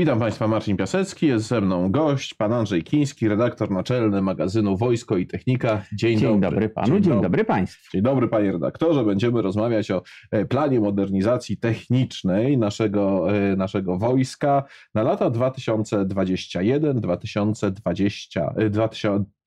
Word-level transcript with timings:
Witam 0.00 0.18
Państwa, 0.18 0.48
Marcin 0.48 0.76
Piasecki, 0.76 1.26
jest 1.26 1.46
ze 1.46 1.60
mną 1.60 1.90
gość, 1.90 2.34
pan 2.34 2.52
Andrzej 2.52 2.82
Kiński, 2.82 3.28
redaktor 3.28 3.70
naczelny 3.70 4.22
magazynu 4.22 4.76
Wojsko 4.76 5.16
i 5.16 5.26
Technika. 5.26 5.84
Dzień, 5.92 6.18
dzień 6.18 6.40
dobry. 6.40 6.50
dobry 6.50 6.68
panu, 6.68 6.86
dzień, 6.86 7.02
dzień 7.02 7.12
dobry. 7.12 7.22
dobry 7.22 7.44
państwu. 7.44 7.90
Dzień 7.92 8.02
dobry 8.02 8.28
panie 8.28 8.52
redaktorze, 8.52 9.04
będziemy 9.04 9.42
rozmawiać 9.42 9.90
o 9.90 10.02
e, 10.30 10.44
planie 10.44 10.80
modernizacji 10.80 11.56
technicznej 11.56 12.58
naszego, 12.58 13.34
e, 13.36 13.56
naszego 13.56 13.98
wojska 13.98 14.64
na 14.94 15.02
lata 15.02 15.30
2021, 15.30 17.00
2020, 17.00 18.52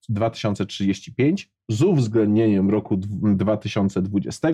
2035 0.08 1.50
z 1.68 1.82
uwzględnieniem 1.82 2.70
roku 2.70 2.96
2020. 3.36 4.48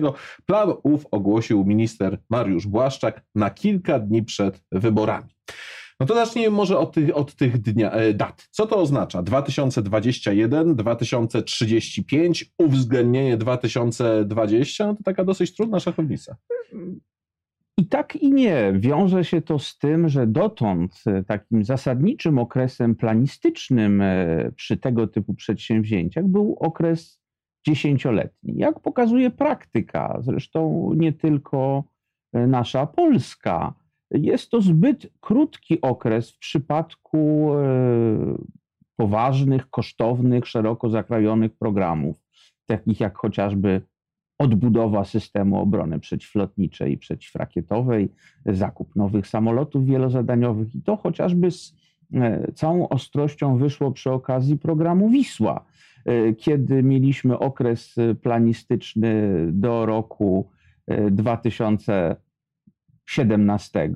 Plan 0.45 0.73
ów 0.83 1.05
ogłosił 1.11 1.65
minister 1.65 2.17
Mariusz 2.29 2.67
Błaszczak 2.67 3.23
na 3.35 3.49
kilka 3.49 3.99
dni 3.99 4.23
przed 4.23 4.63
wyborami. 4.71 5.40
No 6.01 6.07
to 6.07 6.13
zacznijmy 6.13 6.49
może 6.49 6.77
od 6.77 6.93
tych, 6.93 7.17
od 7.17 7.35
tych 7.35 7.57
dnia, 7.57 7.91
e, 7.91 8.13
dat. 8.13 8.47
Co 8.51 8.67
to 8.67 8.77
oznacza? 8.77 9.23
2021, 9.23 10.75
2035, 10.75 12.53
uwzględnienie 12.57 13.37
2020? 13.37 14.87
No 14.87 14.95
to 14.95 15.03
taka 15.03 15.23
dosyć 15.23 15.55
trudna 15.55 15.79
szachownica. 15.79 16.35
I 17.77 17.87
tak 17.87 18.15
i 18.15 18.31
nie. 18.31 18.73
Wiąże 18.75 19.23
się 19.23 19.41
to 19.41 19.59
z 19.59 19.77
tym, 19.77 20.09
że 20.09 20.27
dotąd 20.27 21.03
e, 21.07 21.23
takim 21.23 21.63
zasadniczym 21.63 22.39
okresem 22.39 22.95
planistycznym 22.95 24.01
e, 24.01 24.51
przy 24.55 24.77
tego 24.77 25.07
typu 25.07 25.33
przedsięwzięciach 25.33 26.27
był 26.27 26.55
okres 26.59 27.21
dziesięcioletni. 27.67 28.53
Jak 28.57 28.79
pokazuje 28.79 29.31
praktyka, 29.31 30.17
zresztą 30.21 30.91
nie 30.95 31.13
tylko 31.13 31.83
nasza 32.33 32.85
Polska, 32.85 33.80
jest 34.11 34.49
to 34.49 34.61
zbyt 34.61 35.07
krótki 35.19 35.81
okres 35.81 36.31
w 36.31 36.39
przypadku 36.39 37.51
e, 37.53 38.37
poważnych, 38.95 39.69
kosztownych, 39.69 40.47
szeroko 40.47 40.89
zakrojonych 40.89 41.51
programów, 41.57 42.17
takich 42.65 42.99
jak 42.99 43.17
chociażby 43.17 43.81
odbudowa 44.37 45.05
systemu 45.05 45.61
obrony 45.61 45.99
przeciwlotniczej 45.99 46.91
i 46.91 46.97
przeciwrakietowej, 46.97 48.09
zakup 48.45 48.95
nowych 48.95 49.27
samolotów 49.27 49.85
wielozadaniowych 49.85 50.75
i 50.75 50.81
to 50.81 50.97
chociażby 50.97 51.51
z 51.51 51.75
e, 52.13 52.51
całą 52.51 52.89
ostrością 52.89 53.57
wyszło 53.57 53.91
przy 53.91 54.11
okazji 54.11 54.57
programu 54.57 55.09
Wisła, 55.09 55.65
e, 56.05 56.33
kiedy 56.33 56.83
mieliśmy 56.83 57.39
okres 57.39 57.95
planistyczny 58.21 59.45
do 59.51 59.85
roku 59.85 60.49
2000 61.11 62.15
17. 63.11 63.89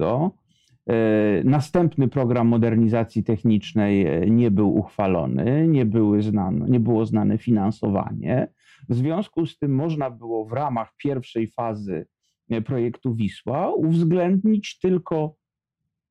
E, 0.90 1.44
następny 1.44 2.08
program 2.08 2.48
modernizacji 2.48 3.24
technicznej 3.24 4.08
e, 4.08 4.30
nie 4.30 4.52
był 4.52 4.76
uchwalony, 4.76 5.68
nie, 5.68 5.86
były 5.86 6.22
znane, 6.22 6.70
nie 6.70 6.80
było 6.80 7.06
znane 7.06 7.38
finansowanie. 7.38 8.48
W 8.90 8.96
związku 8.96 9.46
z 9.46 9.58
tym 9.58 9.76
można 9.76 10.10
było 10.10 10.46
w 10.46 10.54
ramach 10.54 10.94
pierwszej 10.98 11.52
fazy 11.52 12.08
e, 12.50 12.62
projektu 12.62 13.16
Wisła 13.16 13.74
uwzględnić 13.74 14.80
tylko 14.80 15.36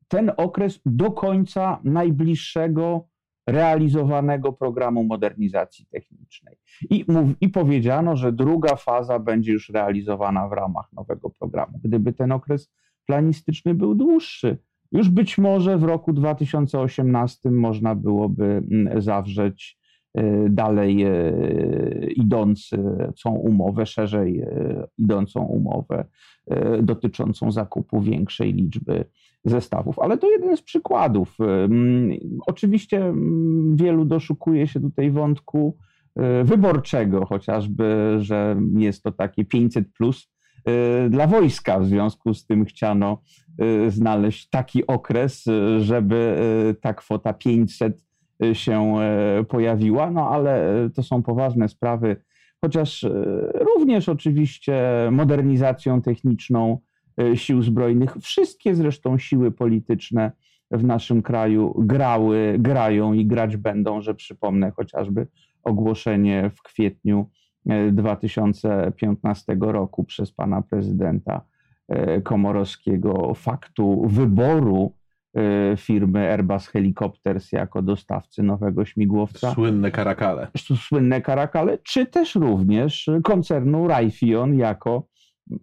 ten 0.08 0.33
okres 0.36 0.80
do 0.86 1.11
końca 1.11 1.80
najbliższego 1.84 3.08
realizowanego 3.46 4.52
programu 4.52 5.05
modernizacji 5.05 5.86
technicznej. 5.86 6.56
I, 6.91 7.05
mów, 7.08 7.30
I 7.41 7.48
powiedziano, 7.48 8.16
że 8.16 8.33
druga 8.33 8.77
faza 8.77 9.18
będzie 9.18 9.52
już 9.52 9.68
realizowana 9.68 10.48
w 10.48 10.52
ramach 10.52 10.92
nowego 10.92 11.30
programu. 11.30 11.80
Gdyby 11.84 12.12
ten 12.12 12.33
okres 12.33 12.72
planistyczny 13.06 13.74
był 13.74 13.94
dłuższy. 13.94 14.58
Już 14.94 15.08
być 15.08 15.38
może 15.38 15.78
w 15.78 15.84
roku 15.84 16.12
2018 16.12 17.50
można 17.50 17.94
byłoby 17.94 18.44
mm, 18.44 19.02
zawrzeć 19.02 19.78
e, 20.14 20.48
dalej 20.48 21.02
e, 21.02 21.33
idącą 22.16 23.33
umowę, 23.42 23.86
szerzej 23.86 24.40
e, 24.40 24.86
idącą 24.98 25.45
umowę 25.45 26.05
dotyczącą 26.83 27.51
zakupu 27.51 28.01
większej 28.01 28.52
liczby 28.52 29.05
zestawów. 29.45 29.98
Ale 29.98 30.18
to 30.18 30.30
jeden 30.30 30.57
z 30.57 30.62
przykładów. 30.62 31.39
Oczywiście 32.46 33.14
wielu 33.74 34.05
doszukuje 34.05 34.67
się 34.67 34.80
tutaj 34.80 35.11
wątku 35.11 35.77
wyborczego, 36.45 37.27
chociażby, 37.27 38.17
że 38.18 38.57
jest 38.77 39.02
to 39.02 39.12
takie 39.12 39.45
500 39.45 39.92
plus 39.92 40.33
dla 41.11 41.27
wojska. 41.27 41.80
W 41.80 41.86
związku 41.86 42.35
z 42.35 42.47
tym 42.47 42.64
chciano 42.64 43.23
y, 43.63 43.91
znaleźć 43.91 44.48
taki 44.48 44.86
okres, 44.86 45.47
y, 45.47 45.80
żeby 45.80 46.36
ta 46.80 46.95
kwota 46.95 47.33
500 47.33 48.05
się 48.52 48.95
pojawiła, 49.48 50.11
no 50.11 50.30
ale 50.30 50.70
to 50.95 51.02
są 51.02 51.23
poważne 51.23 51.69
sprawy, 51.69 52.17
chociaż 52.61 53.07
również 53.75 54.08
oczywiście 54.08 54.83
modernizacją 55.11 56.02
techniczną 56.02 56.79
sił 57.35 57.63
zbrojnych. 57.63 58.17
Wszystkie 58.20 58.75
zresztą 58.75 59.19
siły 59.19 59.51
polityczne 59.51 60.33
w 60.70 60.85
naszym 60.85 61.23
kraju 61.23 61.75
grały, 61.79 62.57
grają 62.58 63.13
i 63.13 63.27
grać 63.27 63.57
będą, 63.57 64.02
że 64.02 64.14
przypomnę 64.14 64.70
chociażby 64.70 65.27
ogłoszenie 65.64 66.51
w 66.57 66.63
kwietniu 66.63 67.31
2015 67.92 69.57
roku 69.61 70.05
przez 70.05 70.33
pana 70.33 70.63
prezydenta 70.63 71.41
e, 71.89 72.20
Komorowskiego 72.20 73.35
faktu 73.35 74.07
wyboru 74.08 74.92
e, 75.36 75.77
firmy 75.77 76.30
Airbus 76.30 76.67
Helicopters 76.67 77.52
jako 77.52 77.83
dostawcy 77.83 78.42
nowego 78.42 78.85
śmigłowca. 78.85 79.55
Słynne 79.55 79.91
Karakale. 79.91 80.48
Słynne 80.89 81.20
Karakale, 81.20 81.79
czy 81.79 82.07
też 82.07 82.35
również 82.35 83.11
koncernu 83.23 83.89
Raytheon 83.89 84.55
jako 84.55 85.07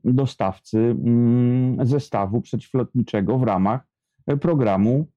dostawcy 0.04 0.78
mm, 0.78 1.86
zestawu 1.86 2.42
przeciwlotniczego 2.42 3.38
w 3.38 3.44
ramach 3.44 3.82
programu 4.42 5.08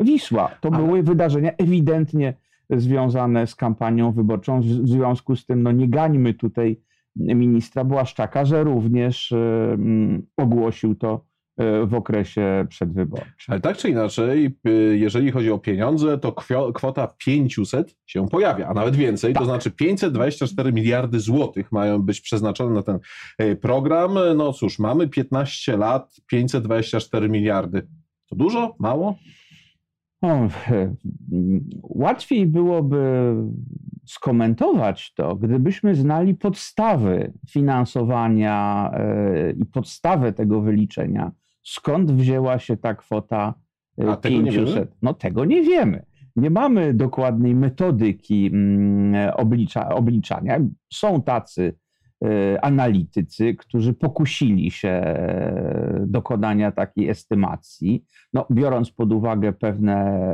Wisła. 0.00 0.48
To 0.60 0.68
Ale... 0.72 0.78
były 0.78 1.02
wydarzenia 1.02 1.50
ewidentnie 1.58 2.34
związane 2.70 3.46
z 3.46 3.54
kampanią 3.54 4.12
wyborczą. 4.12 4.60
W 4.60 4.64
związku 4.64 5.36
z 5.36 5.46
tym 5.46 5.62
no 5.62 5.72
nie 5.72 5.88
gańmy 5.88 6.34
tutaj 6.34 6.80
ministra 7.16 7.84
Błaszczaka, 7.84 8.44
że 8.44 8.64
również 8.64 9.32
e, 9.32 9.78
ogłosił 10.36 10.94
to 10.94 11.24
e, 11.56 11.86
w 11.86 11.94
okresie 11.94 12.66
przedwyborczym. 12.68 13.52
Ale 13.52 13.60
tak 13.60 13.76
czy 13.76 13.88
inaczej, 13.88 14.58
e, 14.64 14.70
jeżeli 14.96 15.30
chodzi 15.30 15.50
o 15.50 15.58
pieniądze, 15.58 16.18
to 16.18 16.32
kwota 16.74 17.14
500 17.18 17.96
się 18.06 18.28
pojawia, 18.28 18.68
a 18.68 18.74
nawet 18.74 18.96
więcej, 18.96 19.32
tak. 19.32 19.42
to 19.42 19.46
znaczy 19.46 19.70
524 19.70 20.72
miliardy 20.72 21.20
złotych 21.20 21.72
mają 21.72 22.02
być 22.02 22.20
przeznaczone 22.20 22.74
na 22.74 22.82
ten 22.82 22.98
program. 23.60 24.18
No 24.36 24.52
cóż, 24.52 24.78
mamy 24.78 25.08
15 25.08 25.76
lat, 25.76 26.16
524 26.26 27.28
miliardy. 27.28 27.86
To 28.28 28.36
dużo? 28.36 28.76
Mało? 28.78 29.18
No, 30.24 30.48
łatwiej 32.04 32.46
byłoby 32.46 33.34
skomentować 34.06 35.14
to, 35.14 35.36
gdybyśmy 35.36 35.94
znali 35.94 36.34
podstawy 36.34 37.32
finansowania 37.50 38.90
e, 38.94 39.50
i 39.50 39.64
podstawę 39.64 40.32
tego 40.32 40.60
wyliczenia, 40.60 41.32
skąd 41.62 42.12
wzięła 42.12 42.58
się 42.58 42.76
ta 42.76 42.94
kwota 42.94 43.54
e, 43.98 44.08
A 44.10 44.16
500. 44.16 44.96
no 45.02 45.14
tego 45.14 45.44
nie 45.44 45.62
wiemy. 45.62 46.06
Nie 46.36 46.50
mamy 46.50 46.94
dokładnej 46.94 47.54
metodyki 47.54 48.50
mm, 48.52 49.32
oblicza, 49.36 49.88
obliczania. 49.88 50.60
Są 50.92 51.22
tacy 51.22 51.74
analitycy, 52.62 53.54
którzy 53.54 53.94
pokusili 53.94 54.70
się 54.70 54.88
e, 54.88 56.04
dokonania 56.06 56.72
takiej 56.72 57.08
estymacji, 57.08 58.04
no, 58.32 58.46
biorąc 58.50 58.90
pod 58.90 59.12
uwagę 59.12 59.52
pewne 59.52 60.24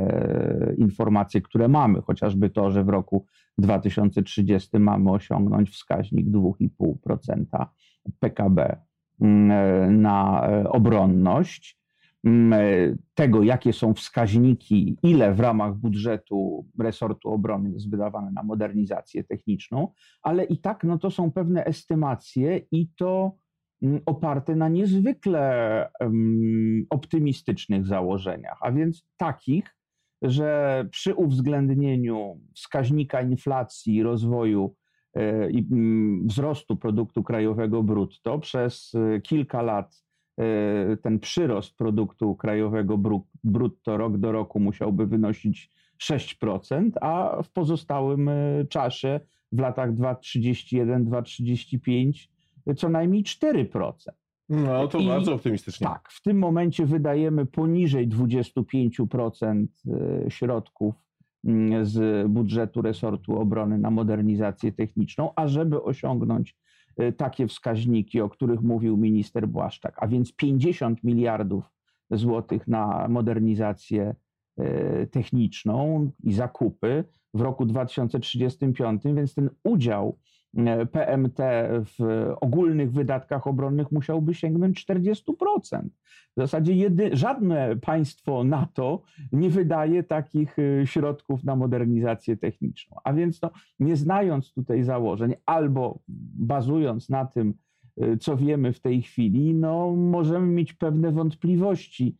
informacje, 0.79 1.41
które 1.41 1.69
mamy, 1.69 2.03
chociażby 2.03 2.51
to, 2.51 2.71
że 2.71 2.85
w 2.85 2.89
roku 2.89 3.27
2030 3.59 4.79
mamy 4.79 5.11
osiągnąć 5.11 5.71
wskaźnik 5.71 6.27
2,5% 6.27 7.67
PKB 8.19 8.77
mm, 9.21 10.03
na 10.03 10.49
e, 10.49 10.69
obronność 10.69 11.80
Mm, 11.80 11.80
e, 11.80 11.80
tego, 13.15 13.43
jakie 13.43 13.73
są 13.73 13.95
wskaźniki, 13.95 14.99
ile 15.03 15.35
w 15.35 15.41
ramach 15.41 15.75
budżetu 15.75 16.67
resortu 16.81 17.29
obrony 17.29 17.71
jest 17.71 17.91
wydawane 17.91 18.31
na 18.33 18.43
modernizację 18.43 19.25
techniczną, 19.25 19.93
ale 20.23 20.45
i 20.45 20.59
tak 20.59 20.85
no, 20.85 20.99
to 20.99 21.11
są 21.11 21.33
pewne 21.33 21.65
estymacje 21.65 22.61
i 22.73 22.89
to 22.97 23.37
oparte 24.07 24.57
na 24.57 24.69
niezwykle 24.69 25.89
optymistycznych 26.91 27.87
założeniach, 27.87 28.59
a 28.61 28.73
więc 28.73 29.07
takich, 29.17 29.77
że 30.23 30.85
przy 30.91 31.15
uwzględnieniu 31.15 32.41
wskaźnika 32.55 33.23
inflacji, 33.23 34.03
rozwoju 34.03 34.75
e, 35.15 35.51
i 35.51 35.69
wzrostu 36.25 36.77
produktu 36.77 37.23
krajowego 37.23 37.83
brutto 37.83 38.39
przez 38.39 38.93
e, 38.95 39.21
kilka 39.21 39.63
lat 39.63 40.10
ten 41.03 41.19
przyrost 41.19 41.77
produktu 41.77 42.35
krajowego 42.35 42.99
brutto 43.45 43.97
rok 43.97 44.19
do 44.19 44.33
roku 44.33 44.61
musiałby 44.61 45.07
wynosić 45.07 45.71
6%, 46.03 46.91
a 47.01 47.43
w 47.43 47.51
pozostałym 47.51 48.31
czasie 48.69 49.21
w 49.53 49.59
latach 49.59 49.95
2031-2035 49.95 52.29
co 52.77 52.89
najmniej 52.89 53.25
4%. 53.25 53.93
No 54.49 54.89
to 54.89 54.99
I 54.99 55.07
bardzo 55.07 55.35
optymistycznie. 55.35 55.87
Tak, 55.87 56.09
w 56.11 56.23
tym 56.23 56.39
momencie 56.39 56.87
wydajemy 56.87 57.47
poniżej 57.47 58.09
25% 58.09 59.67
e, 60.27 60.31
środków 60.31 60.95
z 61.83 62.29
budżetu 62.29 62.83
resortu 62.83 63.41
obrony 63.41 63.79
na 63.79 63.91
modernizację 63.91 64.73
techniczną, 64.73 65.31
a 65.37 65.49
żeby 65.49 65.83
osiągnąć 65.83 66.51
e, 66.51 66.55
takie 67.17 67.47
wskaźniki, 67.47 68.21
o 68.21 68.29
których 68.29 68.61
mówił 68.61 68.97
minister 68.97 69.49
Błaszczak, 69.49 69.95
a 69.97 70.07
więc 70.07 70.33
50 70.33 71.05
miliardów 71.05 71.65
złotych 72.11 72.69
na 72.69 73.09
modernizację 73.09 74.15
e, 74.59 75.07
techniczną 75.07 76.11
i 76.23 76.33
zakupy 76.33 77.05
w 77.35 77.41
roku 77.41 77.67
2035, 77.67 79.03
więc 79.05 79.35
ten 79.35 79.51
udział 79.65 80.19
PMT 80.93 81.39
w 81.85 82.27
ogólnych 82.41 82.93
wydatkach 82.93 83.47
obronnych 83.47 83.93
musiałby 83.93 84.35
sięgnąć 84.35 84.87
40%. 84.87 85.89
W 86.37 86.41
zasadzie 86.41 86.75
jedy, 86.75 87.11
żadne 87.13 87.77
państwo 87.77 88.45
NATO 88.45 89.03
nie 89.33 89.51
wydaje 89.51 90.03
takich 90.03 90.57
e, 90.59 90.87
środków 90.87 91.45
na 91.45 91.57
modernizację 91.57 92.37
techniczną. 92.37 92.97
A 93.05 93.13
więc 93.13 93.43
no, 93.43 93.51
nie 93.81 93.97
znając 93.97 94.53
tutaj 94.53 94.83
założeń, 94.83 95.35
albo 95.47 95.99
bazując 96.39 97.09
na 97.09 97.25
tym, 97.25 97.55
e, 98.01 98.17
co 98.17 98.37
wiemy 98.37 98.73
w 98.73 98.81
tej 98.81 99.03
chwili, 99.03 99.55
no, 99.55 99.91
możemy 99.97 100.47
mieć 100.47 100.73
pewne 100.73 101.13
wątpliwości 101.13 102.17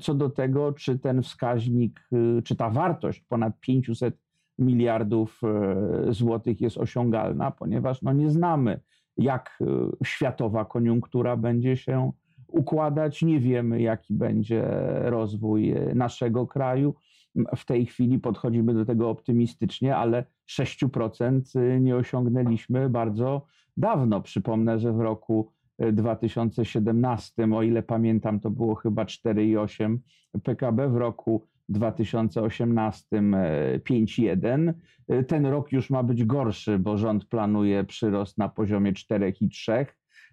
co 0.00 0.14
do 0.14 0.30
tego, 0.30 0.72
czy 0.72 0.98
ten 0.98 1.22
wskaźnik, 1.22 2.08
czy 2.44 2.56
ta 2.56 2.70
wartość 2.70 3.20
ponad 3.20 3.60
500 3.60 4.23
miliardów 4.58 5.40
e, 5.44 6.12
złotych 6.12 6.60
jest 6.60 6.78
osiągalna, 6.78 7.50
ponieważ 7.50 8.02
no 8.02 8.12
nie 8.12 8.30
znamy, 8.30 8.80
jak 9.16 9.58
e, 9.60 9.66
światowa 10.06 10.64
koniunktura 10.64 11.36
będzie 11.36 11.76
się 11.76 12.12
układać, 12.48 13.22
nie 13.22 13.40
wiemy, 13.40 13.82
jaki 13.82 14.14
będzie 14.14 14.64
rozwój 15.02 15.70
e, 15.70 15.94
naszego 15.94 16.46
kraju. 16.46 16.94
W 17.56 17.64
tej 17.64 17.86
chwili 17.86 18.18
podchodzimy 18.18 18.74
do 18.74 18.84
tego 18.84 19.10
optymistycznie, 19.10 19.96
ale 19.96 20.24
6% 20.50 21.80
nie 21.80 21.96
osiągnęliśmy 21.96 22.90
bardzo 22.90 23.46
dawno. 23.76 24.20
Przypomnę, 24.20 24.78
że 24.78 24.92
w 24.92 25.00
roku 25.00 25.52
2017, 25.92 27.48
o 27.54 27.62
ile 27.62 27.82
pamiętam, 27.82 28.40
to 28.40 28.50
było 28.50 28.74
chyba 28.74 29.04
4,8 29.04 29.98
PKB, 30.42 30.88
w 30.88 30.96
roku 30.96 31.42
2018 31.68 33.06
5,1. 33.12 34.72
E, 35.08 35.24
ten 35.24 35.46
rok 35.46 35.72
już 35.72 35.90
ma 35.90 36.02
być 36.02 36.24
gorszy, 36.24 36.78
bo 36.78 36.98
rząd 36.98 37.24
planuje 37.24 37.84
przyrost 37.84 38.38
na 38.38 38.48
poziomie 38.48 38.92
4,3. 38.92 39.86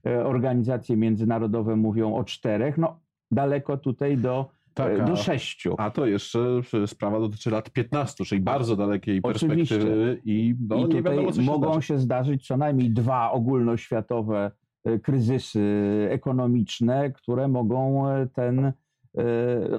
E, 0.05 0.25
organizacje 0.25 0.97
międzynarodowe 0.97 1.75
mówią 1.75 2.15
o 2.15 2.23
4. 2.23 2.73
No, 2.77 2.99
daleko 3.31 3.77
tutaj 3.77 4.17
do 4.17 4.49
tak, 4.73 5.05
do 5.05 5.15
sześciu. 5.15 5.75
A 5.77 5.91
to 5.91 6.05
jeszcze 6.05 6.39
sprawa 6.85 7.19
dotyczy 7.19 7.51
lat 7.51 7.69
15, 7.69 8.25
czyli 8.25 8.41
bardzo 8.41 8.75
dalekiej 8.75 9.19
Oczywiście. 9.23 9.75
perspektywy 9.75 10.21
i, 10.25 10.55
no, 10.69 10.75
I 10.75 10.81
tutaj 10.81 11.03
wiadomo, 11.03 11.33
się 11.33 11.41
mogą 11.41 11.71
zdarzy. 11.71 11.87
się 11.87 11.99
zdarzyć 11.99 12.47
co 12.47 12.57
najmniej 12.57 12.91
dwa 12.91 13.31
ogólnoświatowe 13.31 14.51
e, 14.83 14.99
kryzysy 14.99 16.07
ekonomiczne, 16.11 17.11
które 17.11 17.47
mogą 17.47 18.05
ten 18.33 18.59
E, 18.65 18.73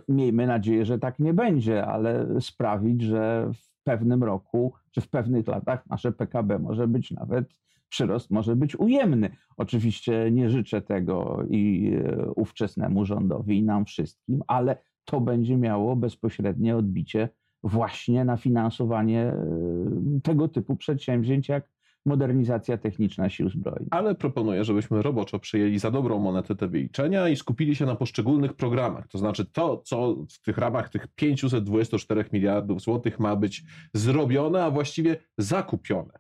miejmy 0.09 0.47
nadzieję, 0.47 0.85
że 0.85 0.99
tak 0.99 1.19
nie 1.19 1.35
będzie, 1.35 1.87
ale 1.87 2.41
sprawić, 2.41 3.03
że 3.03 3.51
w 3.55 3.85
pewnym 3.85 4.25
roku 4.25 4.73
czy 4.91 5.01
w 5.01 5.09
pewnych 5.09 5.47
latach 5.47 5.87
nasze 5.87 6.13
PKB 6.13 6.59
może 6.59 6.89
być 6.89 7.11
nawet 7.11 7.63
przyrost 7.93 8.31
może 8.31 8.57
być 8.57 8.77
ujemny. 8.77 9.31
Oczywiście 9.57 10.31
nie 10.33 10.51
życzę 10.51 10.83
tego 10.83 11.45
i 11.51 11.93
e, 11.95 12.31
ówczesnemu 12.31 13.05
rządowi, 13.05 13.59
i 13.59 13.63
nam 13.63 13.85
wszystkim, 13.85 14.43
ale 14.47 14.77
to 15.05 15.21
będzie 15.21 15.57
miało 15.57 15.97
bezpośrednie 15.97 16.77
odbicie 16.77 17.29
właśnie 17.65 18.25
na 18.25 18.37
finansowanie 18.37 19.23
e, 19.23 19.37
tego 20.23 20.49
typu 20.49 20.77
przedsięwzięć, 20.77 21.49
jak 21.49 21.69
modernizacja 22.07 22.79
techniczna 22.79 23.31
sił 23.31 23.49
zbrojnych. 23.51 23.89
Ale 23.91 24.15
proponuję, 24.15 24.65
żebyśmy 24.65 25.03
roboczo 25.03 25.39
przyjęli 25.39 25.79
za 25.79 25.91
dobrą 25.91 26.19
monetę 26.19 26.55
te 26.55 26.69
wyliczenia 26.69 27.29
i 27.29 27.37
skupili 27.37 27.77
się 27.77 27.87
na 27.87 27.97
poszczególnych 27.97 28.53
programach. 28.53 29.09
To 29.09 29.19
znaczy 29.19 29.45
to, 29.45 29.83
co 29.85 30.17
w 30.31 30.43
tych 30.43 30.59
ramach 30.59 30.89
tych 30.89 31.09
524 31.09 32.25
miliardów 32.33 32.81
złotych 32.81 33.21
ma 33.21 33.37
być 33.37 33.65
zrobione, 33.95 34.65
a 34.65 34.71
właściwie 34.71 35.17
zakupione. 35.39 36.13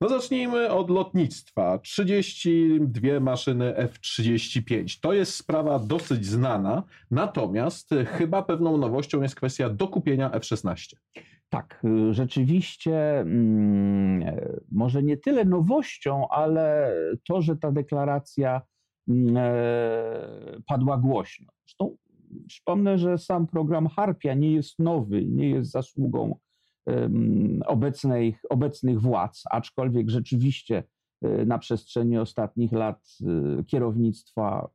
No 0.00 0.08
zacznijmy 0.08 0.70
od 0.70 0.90
lotnictwa. 0.90 1.78
32 1.78 3.20
maszyny 3.20 3.76
F-35. 3.76 5.00
To 5.00 5.12
jest 5.12 5.34
sprawa 5.34 5.78
dosyć 5.78 6.26
znana, 6.26 6.82
natomiast 7.10 7.90
chyba 8.06 8.42
pewną 8.42 8.78
nowością 8.78 9.22
jest 9.22 9.34
kwestia 9.34 9.70
dokupienia 9.70 10.30
F-16. 10.32 10.96
Tak, 11.50 11.82
y, 11.84 12.14
rzeczywiście 12.14 13.20
mm, 13.20 14.22
e, 14.22 14.60
może 14.72 15.02
nie 15.02 15.16
tyle 15.16 15.44
nowością, 15.44 16.28
ale 16.28 16.94
to, 17.28 17.42
że 17.42 17.56
ta 17.56 17.72
deklaracja 17.72 18.62
mm, 19.08 19.36
e, 19.36 19.42
padła 20.66 20.98
głośno. 20.98 21.52
Zresztą 21.66 21.96
przypomnę, 22.48 22.98
że 22.98 23.18
sam 23.18 23.46
program 23.46 23.88
Harpia 23.88 24.34
nie 24.34 24.52
jest 24.52 24.78
nowy, 24.78 25.26
nie 25.26 25.50
jest 25.50 25.70
zasługą 25.70 26.38
obecnych, 27.66 28.40
obecnych 28.50 29.00
władz, 29.00 29.42
aczkolwiek 29.50 30.10
rzeczywiście 30.10 30.84
e, 31.22 31.44
na 31.44 31.58
przestrzeni 31.58 32.18
ostatnich 32.18 32.72
lat 32.72 33.08
kierownictwa, 33.66 34.68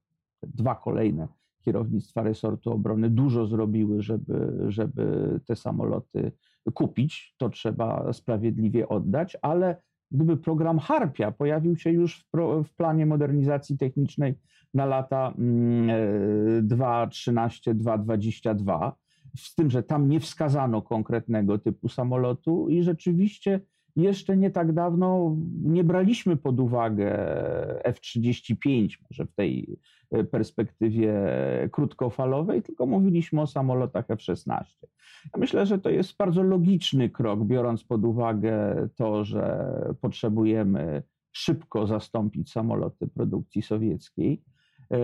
dwa 0.43 0.75
kolejne 0.75 1.27
kierownictwa 1.65 2.23
resortu 2.23 2.71
obrony 2.71 3.09
dużo 3.09 3.47
zrobiły, 3.47 4.01
żeby, 4.01 4.65
żeby 4.67 5.39
te 5.47 5.55
samoloty 5.55 6.31
kupić, 6.73 7.35
to 7.37 7.49
trzeba 7.49 8.13
sprawiedliwie 8.13 8.89
oddać, 8.89 9.37
ale 9.41 9.81
gdyby 10.11 10.37
program 10.37 10.79
Harpia 10.79 11.31
pojawił 11.31 11.77
się 11.77 11.91
już 11.91 12.19
w, 12.19 12.29
pro, 12.29 12.63
w 12.63 12.73
planie 12.73 13.05
modernizacji 13.05 13.77
technicznej 13.77 14.35
na 14.73 14.85
lata 14.85 15.33
2013-2022, 16.61 18.83
mm, 18.83 18.91
z 19.37 19.55
tym, 19.55 19.69
że 19.69 19.83
tam 19.83 20.09
nie 20.09 20.19
wskazano 20.19 20.81
konkretnego 20.81 21.57
typu 21.57 21.89
samolotu 21.89 22.69
i 22.69 22.83
rzeczywiście 22.83 23.61
jeszcze 23.95 24.37
nie 24.37 24.51
tak 24.51 24.73
dawno 24.73 25.37
nie 25.63 25.83
braliśmy 25.83 26.37
pod 26.37 26.59
uwagę 26.59 27.15
F-35, 27.85 28.89
może 29.09 29.25
w 29.25 29.35
tej 29.35 29.67
e, 29.71 29.75
perspektywie 30.31 31.13
krótkofalowej, 31.71 32.61
tylko 32.61 32.85
mówiliśmy 32.85 33.41
o 33.41 33.47
samolotach 33.47 34.11
F-16. 34.11 34.63
Ja 35.33 35.39
myślę, 35.39 35.65
że 35.65 35.79
to 35.79 35.89
jest 35.89 36.17
bardzo 36.17 36.43
logiczny 36.43 37.09
krok, 37.09 37.43
biorąc 37.43 37.83
pod 37.83 38.05
uwagę 38.05 38.75
to, 38.95 39.23
że 39.23 39.65
potrzebujemy 40.01 41.03
szybko 41.31 41.87
zastąpić 41.87 42.51
samoloty 42.51 43.07
produkcji 43.07 43.61
sowieckiej. 43.61 44.43
E, 44.91 44.97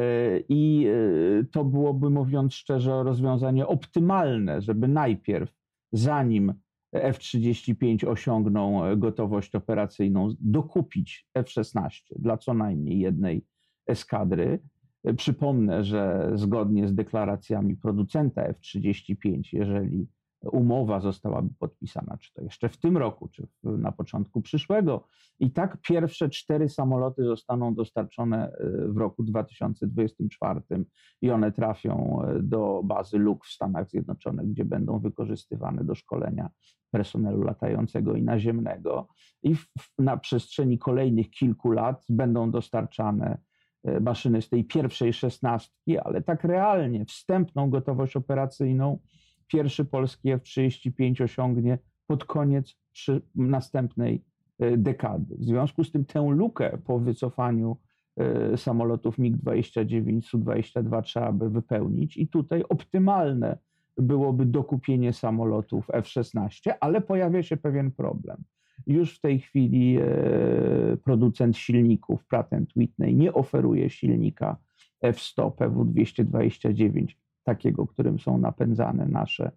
I 0.49 0.87
e, 0.87 1.43
to 1.43 1.65
byłoby, 1.65 2.09
mówiąc 2.09 2.53
szczerze, 2.53 3.03
rozwiązanie 3.03 3.67
optymalne, 3.67 4.61
żeby 4.61 4.87
najpierw, 4.87 5.53
zanim 5.91 6.53
F-35 6.91 8.07
osiągną 8.07 8.81
gotowość 8.97 9.55
operacyjną, 9.55 10.33
dokupić 10.39 11.27
F-16 11.33 11.89
dla 12.15 12.37
co 12.37 12.53
najmniej 12.53 12.99
jednej 12.99 13.45
eskadry. 13.87 14.59
Przypomnę, 15.17 15.83
że 15.83 16.31
zgodnie 16.35 16.87
z 16.87 16.95
deklaracjami 16.95 17.75
producenta 17.75 18.43
F-35, 18.43 19.41
jeżeli 19.53 20.07
umowa 20.41 20.99
zostałaby 20.99 21.49
podpisana, 21.59 22.17
czy 22.17 22.33
to 22.33 22.41
jeszcze 22.41 22.69
w 22.69 22.77
tym 22.77 22.97
roku, 22.97 23.27
czy 23.27 23.47
na 23.63 23.91
początku 23.91 24.41
przyszłego. 24.41 25.07
I 25.39 25.51
tak 25.51 25.77
pierwsze 25.81 26.29
cztery 26.29 26.69
samoloty 26.69 27.23
zostaną 27.23 27.75
dostarczone 27.75 28.51
e, 28.51 28.87
w 28.87 28.97
roku 28.97 29.23
2024 29.23 30.61
i 31.21 31.31
one 31.31 31.51
trafią 31.51 32.21
e, 32.21 32.39
do 32.43 32.81
bazy 32.83 33.17
Luk 33.17 33.45
w 33.45 33.51
Stanach 33.51 33.89
Zjednoczonych, 33.89 34.51
gdzie 34.51 34.65
będą 34.65 34.99
wykorzystywane 34.99 35.83
do 35.83 35.95
szkolenia 35.95 36.49
personelu 36.91 37.43
latającego 37.43 38.15
i 38.15 38.23
naziemnego. 38.23 39.07
I 39.43 39.55
w, 39.55 39.67
na 39.99 40.17
przestrzeni 40.17 40.79
kolejnych 40.79 41.29
kilku 41.29 41.71
lat 41.71 42.05
będą 42.09 42.51
dostarczane 42.51 43.37
maszyny 44.01 44.41
z 44.41 44.49
tej 44.49 44.63
pierwszej 44.63 45.13
szesnastki, 45.13 45.97
ale 45.97 46.21
tak 46.21 46.43
realnie 46.43 47.05
wstępną 47.05 47.69
gotowość 47.69 48.15
operacyjną 48.15 48.99
pierwszy 49.47 49.85
polski 49.85 50.31
F-35 50.31 51.23
osiągnie 51.23 51.77
pod 52.07 52.25
koniec 52.25 52.75
następnej 53.35 54.23
e, 54.59 54.77
dekady. 54.77 55.35
W 55.37 55.43
związku 55.43 55.83
z 55.83 55.91
tym 55.91 56.05
tę 56.05 56.27
lukę 56.29 56.77
po 56.85 56.99
wycofaniu 56.99 57.77
samolotów 58.55 59.19
MiG-29, 59.19 60.21
Su-22 60.21 61.01
trzeba 61.01 61.31
by 61.31 61.49
wypełnić 61.49 62.17
i 62.17 62.27
tutaj 62.27 62.63
optymalne 62.69 63.57
byłoby 63.97 64.45
dokupienie 64.45 65.13
samolotów 65.13 65.89
F-16, 65.93 66.73
ale 66.79 67.01
pojawia 67.01 67.43
się 67.43 67.57
pewien 67.57 67.91
problem. 67.91 68.43
Już 68.87 69.17
w 69.17 69.21
tej 69.21 69.39
chwili 69.39 69.97
producent 71.03 71.57
silników 71.57 72.25
Pratt 72.25 72.49
Whitney 72.75 73.15
nie 73.15 73.33
oferuje 73.33 73.89
silnika 73.89 74.57
F-100 75.01 75.51
PW-229, 75.51 77.05
takiego, 77.43 77.87
którym 77.87 78.19
są 78.19 78.37
napędzane 78.37 79.05
nasze 79.05 79.51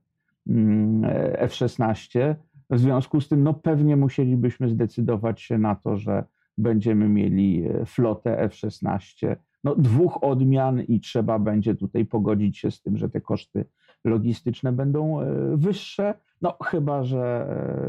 mm, 0.49 1.05
F-16. 1.39 2.35
W 2.71 2.79
związku 2.79 3.21
z 3.21 3.29
tym 3.29 3.43
no, 3.43 3.55
pewnie 3.55 3.97
musielibyśmy 3.97 4.69
zdecydować 4.69 5.43
się 5.43 5.59
na 5.59 5.75
to, 5.75 5.97
że 5.97 6.25
będziemy 6.59 7.09
mieli 7.09 7.67
e, 7.67 7.87
flotę 7.87 8.39
F-16, 8.39 9.37
no, 9.65 9.75
dwóch 9.77 10.25
odmian 10.25 10.83
i 10.83 11.01
trzeba 11.01 11.39
będzie 11.39 11.75
tutaj 11.75 12.05
pogodzić 12.05 12.59
się 12.59 12.71
z 12.71 12.83
tym, 12.83 12.97
że 12.97 13.09
te 13.09 13.21
koszty 13.21 13.65
logistyczne 14.05 14.73
będą 14.73 15.21
e, 15.21 15.57
wyższe, 15.57 16.15
no 16.43 16.57
chyba, 16.65 17.05
że 17.05 17.47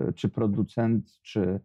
e, 0.07 0.13
czy 0.13 0.29
producent, 0.29 1.19
czy 1.21 1.59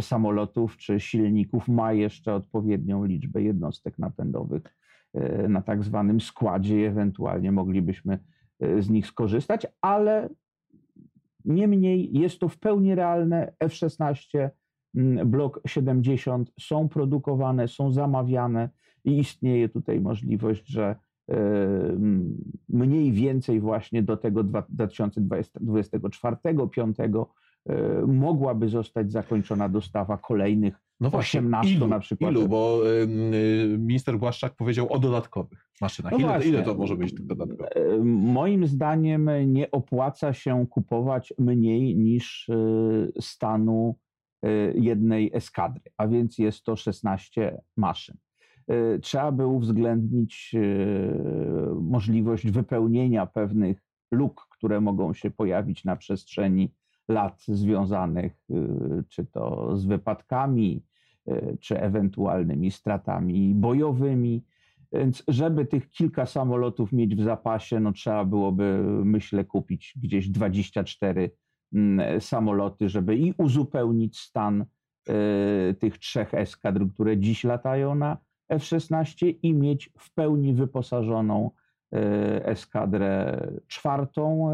samolotów, 0.00 0.76
czy 0.76 1.00
silników 1.00 1.68
ma 1.68 1.92
jeszcze 1.92 2.34
odpowiednią 2.34 3.04
liczbę 3.04 3.42
jednostek 3.42 3.98
napędowych 3.98 4.76
na 5.48 5.62
tak 5.62 5.84
zwanym 5.84 6.20
składzie 6.20 6.88
ewentualnie 6.88 7.52
moglibyśmy 7.52 8.18
z 8.60 8.90
nich 8.90 9.06
skorzystać, 9.06 9.66
ale 9.80 10.28
Niemniej 11.44 12.18
jest 12.18 12.38
to 12.38 12.48
w 12.48 12.58
pełni 12.58 12.94
realne. 12.94 13.52
F-16, 13.60 14.48
mm, 14.94 15.30
blok 15.30 15.60
70 15.66 16.52
są 16.60 16.88
produkowane, 16.88 17.68
są 17.68 17.92
zamawiane 17.92 18.68
i 19.04 19.18
istnieje 19.18 19.68
tutaj 19.68 20.00
możliwość, 20.00 20.66
że 20.68 20.82
e, 20.84 20.96
mniej 22.68 23.12
więcej 23.12 23.60
właśnie 23.60 24.02
do 24.02 24.16
tego 24.16 24.44
2024-2025 24.44 27.26
e, 27.66 28.06
mogłaby 28.06 28.68
zostać 28.68 29.12
zakończona 29.12 29.68
dostawa 29.68 30.18
kolejnych 30.18 30.74
no 31.00 31.10
właśnie, 31.10 31.40
18 31.40 31.74
ilu, 31.74 31.86
na 31.86 31.98
przykład. 31.98 32.32
Ilu, 32.32 32.48
bo 32.48 32.80
y, 33.02 33.06
minister 33.78 34.18
Błaszczak 34.18 34.54
powiedział 34.54 34.92
o 34.92 34.98
dodatkowych 34.98 35.70
maszynach. 35.80 36.12
No 36.12 36.18
ile, 36.18 36.46
ile, 36.46 36.62
to 36.62 36.74
może 36.74 36.96
być 36.96 37.14
tych 37.14 37.26
dodatkowych? 37.26 37.76
E, 37.76 37.98
moim 38.04 38.66
zdaniem 38.66 39.30
nie 39.46 39.70
opłaca 39.70 40.32
się 40.32 40.66
kupować 40.66 41.32
mniej 41.38 41.96
niż 41.96 42.48
y, 42.48 43.12
stanu 43.20 43.96
y, 44.46 44.74
jednej 44.76 45.30
eskadry, 45.34 45.82
a 45.96 46.08
więc 46.08 46.38
jest 46.38 46.64
to 46.64 46.76
16 46.76 47.60
maszyn. 47.76 48.16
E, 48.70 48.98
trzeba 48.98 49.32
by 49.32 49.46
uwzględnić 49.46 50.54
możliwość 51.80 52.50
wypełnienia 52.50 53.26
pewnych 53.26 53.82
luk, 54.10 54.46
które 54.50 54.80
mogą 54.80 55.14
się 55.14 55.30
pojawić 55.30 55.84
na 55.84 55.96
przestrzeni 55.96 56.74
lat 57.08 57.42
związanych 57.48 58.32
czy 59.08 59.26
to 59.26 59.76
z 59.76 59.84
wypadkami, 59.84 60.82
E, 61.30 61.56
czy 61.56 61.80
ewentualnymi 61.80 62.70
stratami 62.70 63.54
bojowymi. 63.54 64.44
Więc 64.92 65.22
żeby 65.28 65.66
tych 65.66 65.90
kilka 65.90 66.26
samolotów 66.26 66.92
mieć 66.92 67.16
w 67.16 67.22
zapasie, 67.22 67.80
no 67.80 67.92
trzeba 67.92 68.24
byłoby, 68.24 68.82
myślę, 69.04 69.44
kupić 69.44 69.94
gdzieś 70.02 70.28
24 70.28 71.30
mm, 71.72 72.20
samoloty, 72.20 72.88
żeby 72.88 73.16
i 73.16 73.34
uzupełnić 73.38 74.18
stan 74.18 74.64
e, 75.08 75.74
tych 75.74 75.98
trzech 75.98 76.34
eskadr, 76.34 76.86
które 76.94 77.18
dziś 77.18 77.44
latają 77.44 77.94
na 77.94 78.16
F-16 78.50 79.34
i 79.42 79.54
mieć 79.54 79.90
w 79.98 80.14
pełni 80.14 80.54
wyposażoną 80.54 81.50
e, 81.92 82.46
eskadrę 82.46 83.46
czwartą 83.66 84.50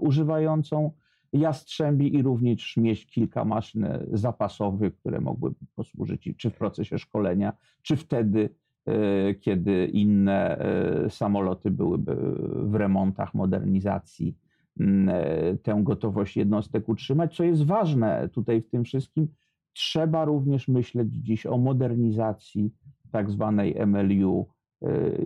używającą 0.00 0.92
Jastrzębi 1.32 2.16
i 2.16 2.22
również 2.22 2.76
mieć 2.76 3.06
kilka 3.06 3.44
maszyn 3.44 3.86
zapasowych, 4.12 4.96
które 4.96 5.20
mogłyby 5.20 5.56
posłużyć 5.74 6.28
czy 6.36 6.50
w 6.50 6.56
procesie 6.56 6.98
szkolenia, 6.98 7.52
czy 7.82 7.96
wtedy, 7.96 8.50
e, 8.86 9.34
kiedy 9.34 9.86
inne 9.86 10.58
e, 10.58 11.10
samoloty 11.10 11.70
byłyby 11.70 12.16
w 12.62 12.74
remontach, 12.74 13.34
modernizacji, 13.34 14.36
e, 14.80 15.56
tę 15.62 15.80
gotowość 15.82 16.36
jednostek 16.36 16.88
utrzymać. 16.88 17.36
Co 17.36 17.44
jest 17.44 17.64
ważne 17.64 18.28
tutaj 18.32 18.62
w 18.62 18.70
tym 18.70 18.84
wszystkim, 18.84 19.28
trzeba 19.72 20.24
również 20.24 20.68
myśleć 20.68 21.14
dziś 21.14 21.46
o 21.46 21.58
modernizacji 21.58 22.70
tak 23.10 23.30
zwanej 23.30 23.86
MLU 23.86 24.46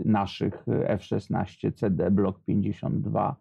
naszych 0.04 0.64
F-16 0.86 1.72
CD 1.74 2.10
Block 2.10 2.40
52. 2.44 3.36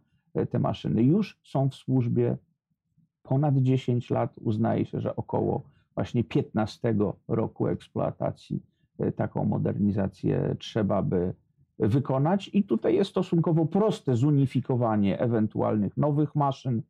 Te 0.49 0.59
maszyny 0.59 1.03
już 1.03 1.39
są 1.43 1.69
w 1.69 1.75
służbie 1.75 2.37
ponad 3.23 3.57
10 3.57 4.09
lat. 4.09 4.33
Uznaje 4.37 4.85
się, 4.85 4.99
że 4.99 5.15
około 5.15 5.63
właśnie 5.95 6.23
15 6.23 6.95
roku 7.27 7.67
eksploatacji 7.67 8.63
taką 9.15 9.45
modernizację 9.45 10.55
trzeba 10.59 11.01
by 11.01 11.33
wykonać. 11.79 12.49
I 12.53 12.63
tutaj 12.63 12.95
jest 12.95 13.09
stosunkowo 13.09 13.65
proste 13.65 14.15
zunifikowanie 14.15 15.19
ewentualnych 15.19 15.97
nowych 15.97 16.35
maszyn 16.35 16.81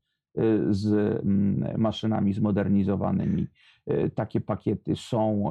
z 0.69 0.85
mm, 1.23 1.81
maszynami 1.81 2.33
zmodernizowanymi. 2.33 3.47
E, 3.85 4.09
takie 4.09 4.41
pakiety 4.41 4.95
są 4.95 5.49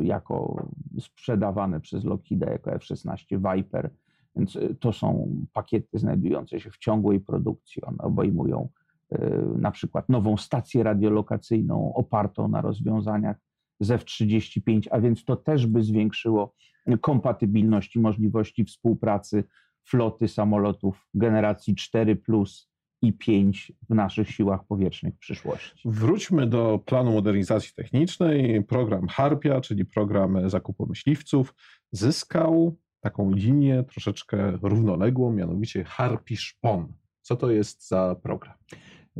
jako 0.00 0.68
sprzedawane 1.00 1.80
przez 1.80 2.04
Lockheed 2.04 2.40
jako 2.40 2.72
F-16 2.72 3.54
Viper, 3.54 3.90
więc 4.36 4.58
to 4.80 4.92
są 4.92 5.36
pakiety 5.52 5.98
znajdujące 5.98 6.60
się 6.60 6.70
w 6.70 6.78
ciągłej 6.78 7.20
produkcji. 7.20 7.82
One 7.82 7.98
obejmują 7.98 8.68
E, 9.12 9.42
na 9.58 9.70
przykład 9.70 10.08
nową 10.08 10.36
stację 10.36 10.82
radiolokacyjną 10.82 11.94
opartą 11.94 12.48
na 12.48 12.60
rozwiązaniach 12.60 13.36
z 13.80 13.90
F-35, 13.90 14.88
a 14.90 15.00
więc 15.00 15.24
to 15.24 15.36
też 15.36 15.66
by 15.66 15.82
zwiększyło 15.82 16.54
kompatybilność 17.00 17.96
i 17.96 18.00
możliwości 18.00 18.64
współpracy 18.64 19.44
floty 19.84 20.28
samolotów 20.28 21.08
generacji 21.14 21.74
4 21.74 22.16
plus 22.16 22.67
i 23.02 23.12
5 23.12 23.72
w 23.90 23.94
naszych 23.94 24.30
siłach 24.30 24.64
powietrznych 24.64 25.14
w 25.14 25.18
przyszłości. 25.18 25.82
Wróćmy 25.84 26.46
do 26.46 26.80
planu 26.86 27.12
modernizacji 27.12 27.72
technicznej. 27.76 28.64
Program 28.64 29.08
Harpia, 29.08 29.60
czyli 29.60 29.84
program 29.84 30.50
zakupu 30.50 30.86
myśliwców, 30.86 31.54
zyskał 31.92 32.76
taką 33.00 33.32
linię 33.32 33.84
troszeczkę 33.84 34.58
równoległą, 34.62 35.32
mianowicie 35.32 35.84
Harpi 35.84 36.36
Szpon. 36.36 36.92
Co 37.22 37.36
to 37.36 37.50
jest 37.50 37.88
za 37.88 38.16
program? 38.22 38.54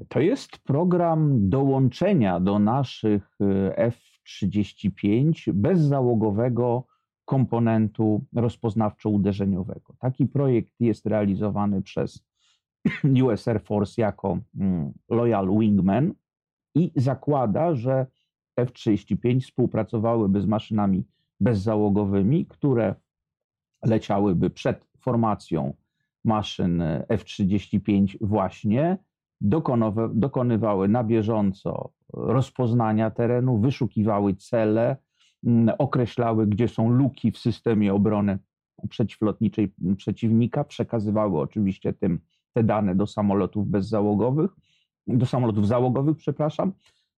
To 0.08 0.20
jest 0.20 0.58
program 0.58 1.48
dołączenia 1.48 2.40
do 2.40 2.58
naszych 2.58 3.28
y, 3.40 3.76
F-35 3.76 5.52
bezzałogowego 5.52 6.86
komponentu 7.24 8.24
rozpoznawczo-uderzeniowego. 8.36 9.96
Taki 9.98 10.26
projekt 10.26 10.72
jest 10.80 11.06
realizowany 11.06 11.82
przez 11.82 12.27
US 13.24 13.48
Air 13.48 13.62
Force 13.62 14.02
jako 14.02 14.38
mm, 14.60 14.92
Loyal 15.08 15.48
Wingman 15.58 16.14
i 16.74 16.92
zakłada, 16.96 17.74
że 17.74 18.06
F-35 18.56 19.40
współpracowałyby 19.40 20.40
z 20.40 20.46
maszynami 20.46 21.04
bezzałogowymi, 21.40 22.46
które 22.46 22.94
leciałyby 23.84 24.50
przed 24.50 24.88
formacją 24.98 25.74
maszyn 26.24 26.82
F-35 27.08 28.16
właśnie 28.20 28.98
dokonywały 30.14 30.88
na 30.88 31.04
bieżąco 31.04 31.92
rozpoznania 32.12 33.10
terenu, 33.10 33.58
wyszukiwały 33.58 34.34
cele, 34.34 34.96
mm, 35.46 35.74
określały, 35.78 36.46
gdzie 36.46 36.68
są 36.68 36.90
luki 36.90 37.32
w 37.32 37.38
systemie 37.38 37.94
obrony 37.94 38.38
przeciwlotniczej 38.88 39.72
przeciwnika, 39.96 40.64
przekazywały 40.64 41.40
oczywiście 41.40 41.92
tym 41.92 42.20
te 42.58 42.64
dane 42.64 42.94
do 42.94 43.06
samolotów 43.06 43.68
bezzałogowych, 43.68 44.50
do 45.06 45.26
samolotów 45.26 45.66
załogowych, 45.66 46.16
przepraszam, 46.16 46.72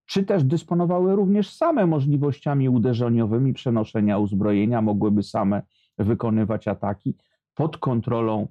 czy 0.07 0.25
też 0.25 0.45
dysponowały 0.45 1.17
również 1.17 1.51
same 1.57 1.87
możliwościami 1.87 2.69
uderzeniowymi 2.69 3.53
przenoszenia 3.53 4.19
uzbrojenia, 4.19 4.83
mogłyby 4.83 5.23
same 5.23 5.63
wykonywać 5.99 6.69
ataki 6.69 7.15
pod 7.55 7.79
kontrolą 7.79 8.49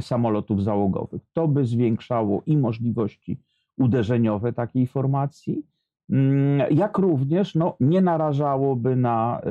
samolotów 0.00 0.62
załogowych. 0.62 1.22
To 1.32 1.48
by 1.48 1.64
zwiększało 1.64 2.42
i 2.46 2.56
możliwości 2.56 3.40
uderzeniowe 3.78 4.52
takiej 4.52 4.86
formacji, 4.86 5.62
mm, 6.10 6.62
jak 6.70 6.98
również 6.98 7.54
no, 7.54 7.76
nie 7.80 8.00
narażałoby 8.00 8.96
na 8.96 9.40
e, 9.40 9.50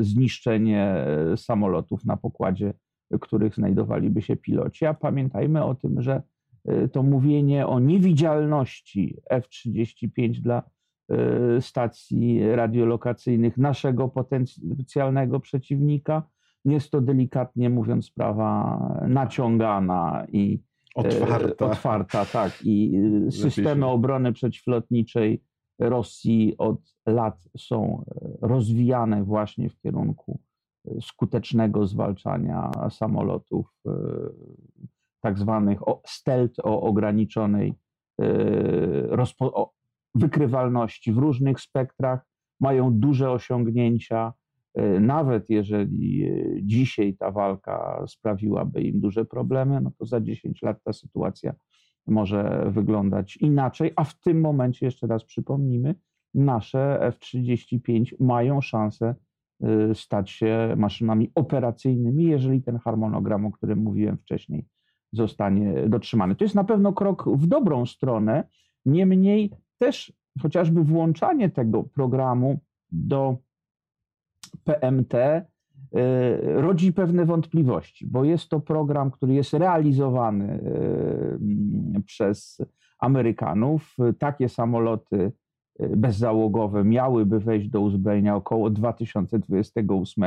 zniszczenie 0.00 0.82
e, 0.82 1.36
samolotów 1.36 2.04
na 2.04 2.16
pokładzie, 2.16 2.74
których 3.20 3.54
znajdowaliby 3.54 4.22
się 4.22 4.36
piloci. 4.36 4.86
A 4.86 4.94
pamiętajmy 4.94 5.64
o 5.64 5.74
tym, 5.74 6.02
że 6.02 6.22
e, 6.64 6.88
to 6.88 7.02
mówienie 7.02 7.66
o 7.66 7.80
niewidzialności 7.80 9.16
F-35 9.30 10.40
dla 10.40 10.62
stacji 11.60 12.52
radiolokacyjnych 12.56 13.56
naszego 13.56 14.08
potencjalnego 14.08 15.40
przeciwnika. 15.40 16.22
Jest 16.64 16.90
to 16.90 17.00
delikatnie 17.00 17.70
mówiąc 17.70 18.06
sprawa 18.06 18.78
naciągana 19.08 20.26
i 20.32 20.60
otwarta. 20.94 21.66
otwarta 21.66 22.24
tak. 22.24 22.52
I 22.64 23.00
systemy 23.30 23.86
obrony 23.86 24.32
przeciwlotniczej 24.32 25.42
Rosji 25.78 26.54
od 26.58 26.80
lat 27.06 27.48
są 27.58 28.04
rozwijane 28.40 29.24
właśnie 29.24 29.68
w 29.68 29.80
kierunku 29.80 30.40
skutecznego 31.00 31.86
zwalczania 31.86 32.70
samolotów, 32.90 33.66
e, 33.86 33.92
tak 35.20 35.38
zwanych 35.38 35.80
stealth 36.06 36.54
o 36.62 36.82
ograniczonej 36.82 37.74
e, 38.20 39.24
wykrywalności 40.14 41.12
w 41.12 41.18
różnych 41.18 41.60
spektrach, 41.60 42.20
mają 42.60 42.94
duże 42.94 43.30
osiągnięcia. 43.30 44.32
E, 44.74 45.00
nawet 45.00 45.50
jeżeli 45.50 46.30
dzisiaj 46.62 47.16
ta 47.16 47.30
walka 47.30 48.04
sprawiłaby 48.08 48.82
im 48.82 49.00
duże 49.00 49.24
problemy, 49.24 49.80
no 49.80 49.90
to 49.98 50.06
za 50.06 50.20
10 50.20 50.62
lat 50.62 50.82
ta 50.84 50.92
sytuacja 50.92 51.54
może 52.06 52.70
wyglądać 52.70 53.36
inaczej, 53.36 53.92
a 53.96 54.04
w 54.04 54.20
tym 54.20 54.40
momencie, 54.40 54.86
jeszcze 54.86 55.06
raz 55.06 55.24
przypomnijmy, 55.24 55.94
nasze 56.34 57.02
F-35 57.02 58.12
mają 58.20 58.60
szansę 58.60 59.14
stać 59.94 60.30
się 60.30 60.74
maszynami 60.76 61.30
operacyjnymi, 61.34 62.24
jeżeli 62.24 62.62
ten 62.62 62.78
harmonogram, 62.78 63.46
o 63.46 63.52
którym 63.52 63.78
mówiłem 63.78 64.18
wcześniej, 64.18 64.66
zostanie 65.12 65.88
dotrzymany. 65.88 66.36
To 66.36 66.44
jest 66.44 66.54
na 66.54 66.64
pewno 66.64 66.92
krok 66.92 67.28
w 67.36 67.46
dobrą 67.46 67.86
stronę, 67.86 68.44
niemniej 68.86 69.50
też 69.78 70.12
chociażby 70.42 70.84
włączanie 70.84 71.50
tego 71.50 71.84
programu 71.84 72.60
do 72.92 73.36
PMT 74.64 75.14
y, 75.14 75.42
rodzi 76.42 76.92
pewne 76.92 77.26
wątpliwości, 77.26 78.06
bo 78.06 78.24
jest 78.24 78.48
to 78.48 78.60
program, 78.60 79.10
który 79.10 79.34
jest 79.34 79.52
realizowany 79.52 80.60
y, 81.96 82.02
przez 82.06 82.62
Amerykanów. 82.98 83.96
Takie 84.18 84.48
samoloty 84.48 85.32
bezzałogowe 85.78 86.84
miałyby 86.84 87.40
wejść 87.40 87.68
do 87.68 87.80
uzbrojenia 87.80 88.36
około 88.36 88.70
2028, 88.70 90.24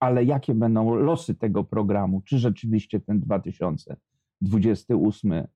ale 0.00 0.24
jakie 0.24 0.54
będą 0.54 0.94
losy 0.94 1.34
tego 1.34 1.64
programu? 1.64 2.22
Czy 2.24 2.38
rzeczywiście 2.38 3.00
ten 3.00 3.20
2028 3.20 5.32
e, 5.32 5.46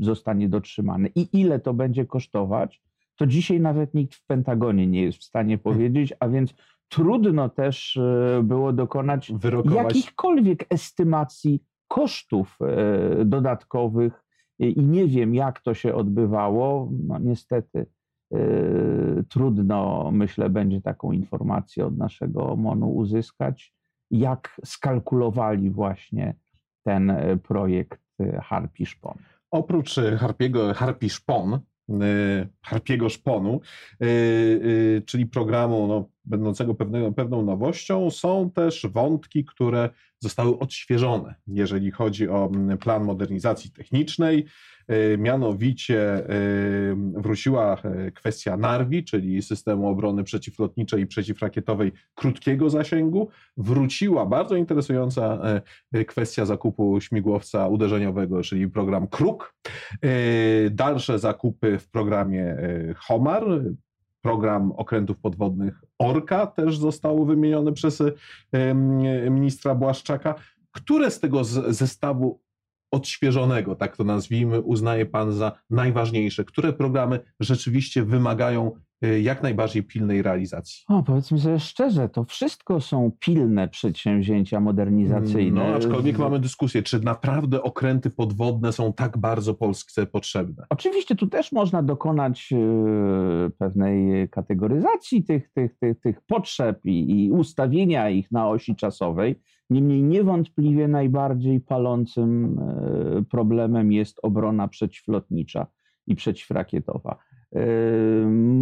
zostanie 0.00 0.48
dotrzymany 0.48 1.08
i 1.14 1.28
ile 1.32 1.60
to 1.60 1.74
będzie 1.74 2.06
kosztować? 2.06 2.82
To 3.16 3.26
dzisiaj 3.26 3.60
nawet 3.60 3.94
nikt 3.94 4.14
w 4.14 4.26
Pentagonie 4.26 4.86
nie 4.86 5.02
jest 5.02 5.18
w 5.18 5.24
stanie 5.24 5.58
powiedzieć, 5.58 6.14
a 6.20 6.28
więc 6.28 6.54
trudno 6.88 7.48
też 7.48 7.96
e, 7.96 8.40
było 8.44 8.72
dokonać 8.72 9.32
Wyrokować. 9.32 9.84
jakichkolwiek 9.84 10.66
estymacji 10.70 11.62
kosztów 11.88 12.58
e, 12.60 13.24
dodatkowych 13.24 14.24
i 14.58 14.82
nie 14.82 15.06
wiem, 15.06 15.34
jak 15.34 15.60
to 15.60 15.74
się 15.74 15.94
odbywało. 15.94 16.90
No 17.06 17.18
niestety 17.18 17.86
trudno, 19.28 20.10
myślę, 20.12 20.50
będzie 20.50 20.80
taką 20.80 21.12
informację 21.12 21.86
od 21.86 21.96
naszego 21.96 22.56
MONU 22.56 22.94
uzyskać, 22.94 23.74
jak 24.10 24.60
skalkulowali 24.64 25.70
właśnie 25.70 26.34
ten 26.84 27.10
y, 27.10 27.38
projekt 27.42 28.00
y, 28.20 28.40
Harpi 28.42 28.86
Szpon. 28.86 29.14
Oprócz 29.50 29.96
Harpiego, 30.18 30.74
Harpi 30.74 31.10
Szpon, 31.10 31.60
Harpiego 32.62 33.08
Szponu, 33.08 33.60
czyli 35.06 35.26
programu 35.26 35.86
no, 35.86 36.08
będącego 36.24 36.74
pewnego, 36.74 37.12
pewną 37.12 37.42
nowością, 37.42 38.10
są 38.10 38.50
też 38.50 38.86
wątki, 38.86 39.44
które 39.44 39.90
zostały 40.20 40.58
odświeżone, 40.58 41.34
jeżeli 41.46 41.90
chodzi 41.90 42.28
o 42.28 42.50
plan 42.80 43.04
modernizacji 43.04 43.70
technicznej. 43.70 44.46
E, 44.88 45.18
mianowicie 45.18 46.00
e, 46.00 46.30
wróciła 47.16 47.76
e, 47.82 48.10
kwestia 48.10 48.56
Narwi, 48.56 49.04
czyli 49.04 49.42
systemu 49.42 49.88
obrony 49.88 50.24
przeciwlotniczej 50.24 51.02
i 51.02 51.06
przeciwrakietowej 51.06 51.92
krótkiego 52.14 52.70
zasięgu. 52.70 53.28
Wróciła 53.56 54.26
bardzo 54.26 54.56
interesująca 54.56 55.38
kwestia 56.06 56.46
zakupu 56.46 57.00
śmigłowca 57.00 57.68
uderzeniowego, 57.68 58.42
czyli 58.42 58.68
program 58.68 59.06
Kruk. 59.06 59.54
Dalsze 60.70 61.18
zakupy 61.18 61.78
w 61.78 61.90
programie 61.90 62.56
Homar, 62.96 63.44
program 64.22 64.72
okrętów 64.72 65.18
podwodnych 65.18 65.80
Orka 65.98 66.46
też 66.46 66.78
został 66.78 67.26
wymieniony 67.26 67.72
przez 67.72 68.02
ministra 69.30 69.74
Błaszczaka. 69.74 70.34
Które 70.72 71.10
z 71.10 71.20
tego 71.20 71.44
zestawu 71.44 72.43
odświeżonego, 72.94 73.74
tak 73.74 73.96
to 73.96 74.04
nazwijmy, 74.04 74.60
uznaje 74.60 75.06
Pan 75.06 75.32
za 75.32 75.52
najważniejsze? 75.70 76.44
Które 76.44 76.72
programy 76.72 77.20
rzeczywiście 77.40 78.04
wymagają 78.04 78.80
jak 79.22 79.42
najbardziej 79.42 79.82
pilnej 79.82 80.22
realizacji? 80.22 80.84
O, 80.88 81.02
powiedzmy 81.02 81.38
sobie 81.38 81.58
szczerze, 81.58 82.08
to 82.08 82.24
wszystko 82.24 82.80
są 82.80 83.12
pilne 83.20 83.68
przedsięwzięcia 83.68 84.60
modernizacyjne. 84.60 85.68
No, 85.68 85.76
aczkolwiek 85.76 86.18
mamy 86.18 86.38
dyskusję, 86.40 86.82
czy 86.82 87.00
naprawdę 87.00 87.62
okręty 87.62 88.10
podwodne 88.10 88.72
są 88.72 88.92
tak 88.92 89.18
bardzo 89.18 89.54
Polsce 89.54 90.06
potrzebne? 90.06 90.66
Oczywiście 90.70 91.16
tu 91.16 91.26
też 91.26 91.52
można 91.52 91.82
dokonać 91.82 92.48
y, 92.52 93.50
pewnej 93.58 94.28
kategoryzacji 94.28 95.24
tych, 95.24 95.52
tych, 95.52 95.78
tych, 95.78 96.00
tych 96.00 96.20
potrzeb 96.20 96.84
i, 96.84 97.24
i 97.24 97.30
ustawienia 97.30 98.10
ich 98.10 98.32
na 98.32 98.48
osi 98.48 98.76
czasowej. 98.76 99.40
Niemniej 99.70 100.02
niewątpliwie 100.02 100.88
najbardziej 100.88 101.60
palącym 101.60 102.58
e, 102.58 103.24
problemem 103.30 103.92
jest 103.92 104.20
obrona 104.22 104.68
przeciwlotnicza 104.68 105.66
i 106.06 106.14
przeciwrakietowa. 106.14 107.18
E, 107.54 107.66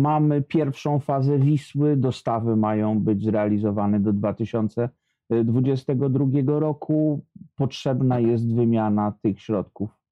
mamy 0.01 0.43
pierwszą 0.43 0.99
fazę 0.99 1.39
Wisły, 1.39 1.97
dostawy 1.97 2.57
mają 2.57 3.01
być 3.01 3.25
zrealizowane 3.25 4.01
do 4.01 4.13
2022 4.13 6.61
roku. 6.61 7.25
Potrzebna 7.57 8.21
jest 8.21 8.55
wymiana 8.55 9.13
tych 9.23 9.41
środków 9.41 10.03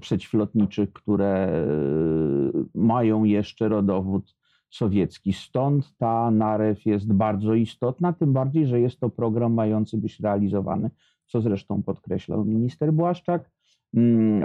przeciwlotniczych, 0.00 0.92
które 0.92 1.48
e, 1.48 1.62
mają 2.74 3.24
jeszcze 3.24 3.68
rodowód 3.68 4.36
sowiecki. 4.70 5.32
Stąd 5.32 5.96
ta 5.96 6.30
narew 6.30 6.86
jest 6.86 7.12
bardzo 7.12 7.54
istotna, 7.54 8.12
tym 8.12 8.32
bardziej, 8.32 8.66
że 8.66 8.80
jest 8.80 9.00
to 9.00 9.10
program 9.10 9.52
mający 9.52 9.98
być 9.98 10.20
realizowany, 10.20 10.90
co 11.26 11.40
zresztą 11.40 11.82
podkreślał 11.82 12.44
minister 12.44 12.92
Błaszczak, 12.92 13.50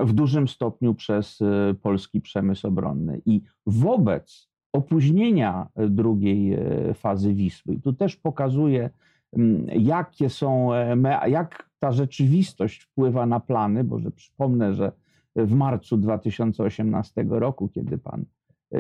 w 0.04 0.14
dużym 0.14 0.48
stopniu 0.48 0.94
przez 0.94 1.42
y, 1.42 1.76
polski 1.82 2.22
przemysł 2.22 2.68
obronny. 2.68 3.22
I 3.26 3.42
wobec 3.66 4.50
opóźnienia 4.74 5.68
drugiej 5.76 6.54
y, 6.90 6.94
fazy 6.94 7.34
Wisły, 7.34 7.80
tu 7.80 7.94
też 7.94 8.16
pokazuje, 8.16 8.90
mm, 9.34 9.66
jakie 9.68 10.30
są, 10.30 10.74
e, 10.74 11.30
jak 11.30 11.70
ta 11.80 11.92
rzeczywistość 11.92 12.82
wpływa 12.82 13.26
na 13.26 13.40
plany, 13.40 13.84
bo 13.84 14.00
że 14.00 14.12
przypomnę, 14.12 14.74
że 14.74 14.92
w 15.36 15.54
marcu 15.54 15.98
2018 15.98 17.26
roku, 17.30 17.70
kiedy 17.70 17.98
pan 17.98 18.26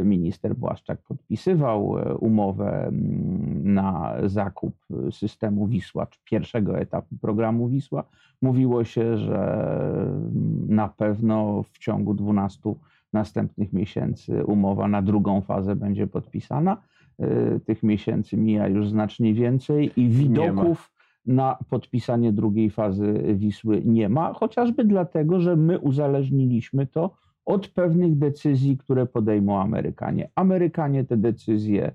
minister 0.03 0.55
Błaszczak 0.55 1.01
podpisywał 1.01 1.99
e, 1.99 2.15
umowę 2.17 2.87
mm, 2.87 3.73
na 3.73 4.15
zakup 4.25 4.75
systemu 5.11 5.67
Wisła, 5.67 6.05
czy 6.05 6.19
pierwszego 6.23 6.79
etapu 6.79 7.15
programu 7.21 7.67
Wisła, 7.67 8.03
mówiło 8.41 8.83
się, 8.83 9.17
że 9.17 9.63
mm, 10.05 10.65
na 10.69 10.87
pewno 10.87 11.63
w 11.63 11.79
ciągu 11.79 12.13
12 12.13 12.73
następnych 13.13 13.73
miesięcy 13.73 14.45
umowa 14.45 14.87
na 14.87 15.01
drugą 15.01 15.41
fazę 15.41 15.75
będzie 15.75 16.07
podpisana. 16.07 16.77
E, 17.19 17.59
tych 17.59 17.83
miesięcy 17.83 18.37
mija 18.37 18.67
już 18.67 18.89
znacznie 18.89 19.33
więcej 19.33 19.91
i 19.95 20.09
widoków 20.09 20.93
na 21.25 21.57
podpisanie 21.69 22.33
drugiej 22.33 22.69
fazy 22.69 23.23
Wisły 23.35 23.81
nie 23.85 24.09
ma, 24.09 24.33
chociażby 24.33 24.85
dlatego, 24.85 25.39
że 25.39 25.55
my 25.55 25.79
uzależniliśmy 25.79 26.87
to 26.87 27.15
od 27.45 27.67
pewnych 27.67 28.17
decyzji, 28.17 28.77
które 28.77 29.05
podejmą 29.05 29.61
Amerykanie. 29.61 30.31
Amerykanie 30.35 31.03
te 31.03 31.17
decyzje 31.17 31.91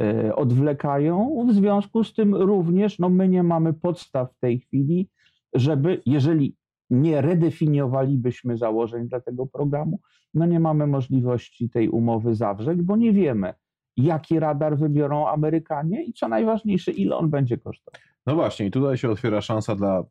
e, 0.00 0.36
odwlekają, 0.36 1.46
w 1.48 1.52
związku 1.52 2.04
z 2.04 2.14
tym 2.14 2.34
również 2.34 2.98
no, 2.98 3.08
my 3.08 3.28
nie 3.28 3.42
mamy 3.42 3.72
podstaw 3.72 4.32
w 4.32 4.38
tej 4.38 4.60
chwili, 4.60 5.08
żeby, 5.54 6.02
jeżeli 6.06 6.56
nie 6.90 7.20
redefiniowalibyśmy 7.20 8.56
założeń 8.56 9.08
dla 9.08 9.20
tego 9.20 9.46
programu, 9.46 10.00
no 10.34 10.46
nie 10.46 10.60
mamy 10.60 10.86
możliwości 10.86 11.70
tej 11.70 11.88
umowy 11.88 12.34
zawrzeć, 12.34 12.82
bo 12.82 12.96
nie 12.96 13.12
wiemy, 13.12 13.54
jaki 13.96 14.40
radar 14.40 14.78
wybiorą 14.78 15.26
Amerykanie 15.26 16.04
i 16.04 16.12
co 16.12 16.28
najważniejsze, 16.28 16.92
ile 16.92 17.16
on 17.16 17.30
będzie 17.30 17.58
kosztował. 17.58 18.00
No 18.26 18.34
właśnie, 18.34 18.66
i 18.66 18.70
tutaj 18.70 18.96
się 18.96 19.10
otwiera 19.10 19.40
szansa 19.40 19.76
dla 19.76 20.04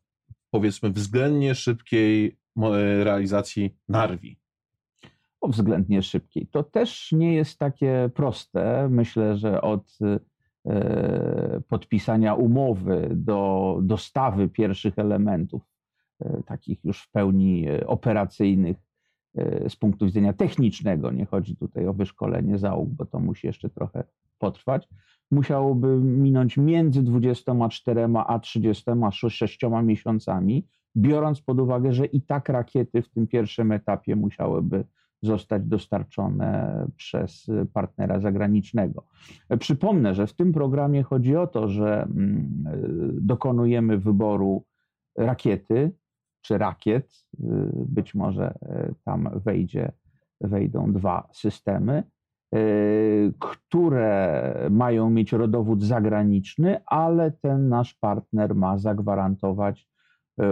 powiedzmy 0.50 0.90
względnie 0.90 1.54
szybkiej 1.54 2.38
realizacji 3.02 3.76
Narwi. 3.88 4.39
O 5.40 5.48
względnie 5.48 6.02
szybkiej. 6.02 6.46
To 6.46 6.62
też 6.62 7.12
nie 7.12 7.34
jest 7.34 7.58
takie 7.58 8.10
proste. 8.14 8.88
Myślę, 8.88 9.36
że 9.36 9.60
od 9.60 9.98
e, 10.66 11.60
podpisania 11.68 12.34
umowy 12.34 13.08
do 13.14 13.78
dostawy 13.82 14.48
pierwszych 14.48 14.98
elementów, 14.98 15.62
e, 16.20 16.42
takich 16.46 16.84
już 16.84 17.02
w 17.02 17.10
pełni 17.10 17.68
e, 17.68 17.86
operacyjnych 17.86 18.76
z 19.68 19.76
punktu 19.76 20.06
widzenia 20.06 20.32
technicznego, 20.32 21.10
nie 21.10 21.26
chodzi 21.26 21.56
tutaj 21.56 21.86
o 21.86 21.92
wyszkolenie 21.92 22.58
załóg, 22.58 22.88
bo 22.88 23.06
to 23.06 23.20
musi 23.20 23.46
jeszcze 23.46 23.70
trochę 23.70 24.04
potrwać, 24.38 24.88
musiałoby 25.30 25.96
minąć 25.96 26.56
między 26.56 27.02
24 27.02 28.08
a 28.26 28.38
36 28.38 29.60
miesiącami, 29.82 30.66
biorąc 30.96 31.40
pod 31.40 31.60
uwagę, 31.60 31.92
że 31.92 32.06
i 32.06 32.22
tak 32.22 32.48
rakiety 32.48 33.02
w 33.02 33.08
tym 33.08 33.26
pierwszym 33.26 33.72
etapie 33.72 34.16
musiałyby 34.16 34.84
zostać 35.22 35.62
dostarczone 35.64 36.86
przez 36.96 37.46
partnera 37.72 38.20
zagranicznego. 38.20 39.04
Przypomnę, 39.58 40.14
że 40.14 40.26
w 40.26 40.32
tym 40.32 40.52
programie 40.52 41.02
chodzi 41.02 41.36
o 41.36 41.46
to, 41.46 41.68
że 41.68 42.02
mm, 42.02 42.64
dokonujemy 43.20 43.98
wyboru 43.98 44.64
rakiety 45.18 45.92
czy 46.42 46.58
rakiet, 46.58 47.26
być 47.74 48.14
może 48.14 48.54
tam 49.04 49.30
wejdzie, 49.44 49.92
wejdą 50.40 50.92
dwa 50.92 51.28
systemy, 51.32 52.02
które 53.38 54.54
mają 54.70 55.10
mieć 55.10 55.32
rodowód 55.32 55.82
zagraniczny, 55.82 56.80
ale 56.86 57.30
ten 57.30 57.68
nasz 57.68 57.94
partner 57.94 58.54
ma 58.54 58.78
zagwarantować 58.78 59.90
E, 59.90 59.99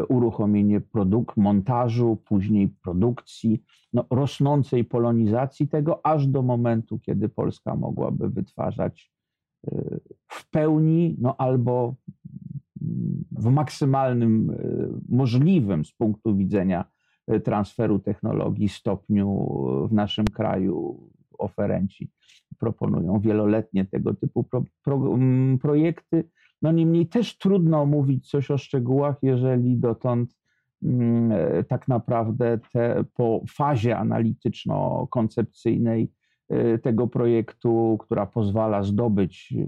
uruchomienie 0.09 0.81
produkt, 0.81 1.37
montażu, 1.37 2.19
później 2.25 2.69
produkcji, 2.69 3.63
no, 3.93 4.05
rosnącej 4.11 4.85
polonizacji 4.85 5.69
tego, 5.69 6.07
aż 6.07 6.27
do 6.27 6.43
momentu, 6.43 6.99
kiedy 6.99 7.29
Polska 7.29 7.77
mogłaby 7.77 8.31
wytwarzać 8.31 9.13
e, 9.67 9.99
w 10.29 10.51
pełni, 10.51 11.17
no 11.21 11.37
albo 11.37 11.95
w 13.31 13.51
maksymalnym 13.51 14.51
e, 14.51 14.55
możliwym 15.09 15.85
z 15.85 15.93
punktu 15.93 16.37
widzenia 16.37 16.85
transferu 17.45 17.99
technologii 17.99 18.69
stopniu 18.69 19.49
w 19.89 19.93
naszym 19.93 20.25
kraju 20.25 21.01
oferenci 21.39 22.11
proponują 22.59 23.21
wieloletnie 23.21 23.85
tego 23.85 24.15
typu 24.15 24.45
pro, 24.45 24.65
pro, 24.83 25.19
projekty. 25.61 26.25
No 26.63 26.73
niemniej 26.73 27.07
też 27.07 27.39
trudno 27.39 27.87
mówić 27.87 28.31
coś 28.31 28.51
o 28.51 28.59
szczegółach, 28.59 29.17
jeżeli 29.23 29.77
dotąd 29.77 30.37
mm, 30.83 31.33
e, 31.33 31.65
tak 31.65 31.89
naprawdę 31.89 32.59
te, 32.73 33.05
po 33.15 33.41
fazie 33.49 33.99
analityczno-koncepcyjnej 33.99 36.09
e, 36.49 36.79
tego 36.79 37.07
projektu, 37.07 37.99
która 38.01 38.27
pozwala 38.27 38.83
zdobyć 38.83 39.53
e, 39.53 39.65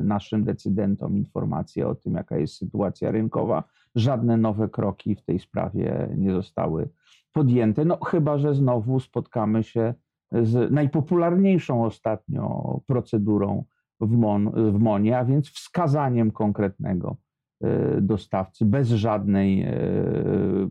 naszym 0.00 0.44
decydentom 0.44 1.16
informacje 1.16 1.88
o 1.88 1.94
tym, 1.94 2.14
jaka 2.14 2.38
jest 2.38 2.56
sytuacja 2.56 3.10
rynkowa, 3.10 3.64
żadne 3.94 4.36
nowe 4.36 4.68
kroki 4.68 5.14
w 5.14 5.22
tej 5.22 5.38
sprawie 5.38 6.08
nie 6.16 6.32
zostały 6.32 6.88
podjęte. 7.32 7.84
No 7.84 7.98
chyba, 8.04 8.38
że 8.38 8.54
znowu 8.54 9.00
spotkamy 9.00 9.62
się 9.62 9.94
z 10.32 10.72
najpopularniejszą 10.72 11.84
ostatnio 11.84 12.80
procedurą 12.86 13.64
w, 14.00 14.16
MON, 14.16 14.72
w 14.72 14.78
MONie, 14.78 15.18
a 15.18 15.24
więc 15.24 15.50
wskazaniem 15.50 16.30
konkretnego 16.30 17.16
e, 17.62 18.00
dostawcy 18.00 18.64
bez 18.64 18.88
żadnej 18.88 19.62
e, 19.62 19.74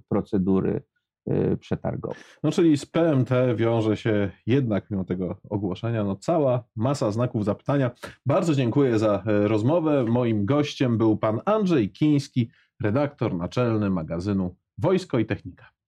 procedury 0.10 0.84
e, 1.28 1.58
przetargowej. 1.58 2.18
No 2.44 2.52
czyli 2.52 2.78
z 2.78 2.86
PMT 2.86 3.30
wiąże 3.56 3.98
się 3.98 4.32
jednak 4.48 4.92
mimo 4.92 5.04
tego 5.04 5.38
ogłoszenia 5.50 6.04
no 6.04 6.16
cała 6.16 6.64
masa 6.76 7.12
znaków 7.12 7.46
zapytania. 7.46 7.92
Bardzo 8.26 8.56
dziękuję 8.56 9.00
za 9.00 9.24
rozmowę. 9.26 10.04
Moim 10.04 10.46
gościem 10.46 10.98
był 10.98 11.18
pan 11.18 11.42
Andrzej 11.46 11.92
Kiński, 11.92 12.50
redaktor 12.82 13.36
naczelny 13.36 13.90
magazynu 13.90 14.56
Wojsko 14.78 15.20
i 15.20 15.26
Technika. 15.26 15.75